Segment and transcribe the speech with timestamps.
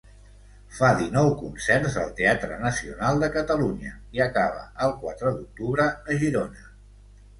[0.75, 6.65] Fa dinou concerts al Teatre Nacional de Catalunya i acaba el quatre d'octubre a Girona.